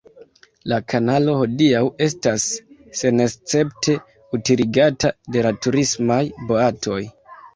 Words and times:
La 0.71 0.77
kanalo 0.93 1.33
hodiaŭ 1.39 1.81
estas 2.05 2.45
senescepte 3.01 3.95
utiligata 4.39 5.13
de 5.35 5.43
turismaj 5.67 6.21
boatoj. 6.53 7.01